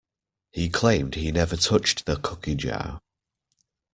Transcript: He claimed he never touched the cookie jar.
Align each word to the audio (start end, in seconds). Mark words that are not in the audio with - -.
He 0.49 0.67
claimed 0.67 1.13
he 1.13 1.31
never 1.31 1.55
touched 1.55 2.07
the 2.07 2.15
cookie 2.15 2.55
jar. 2.55 3.01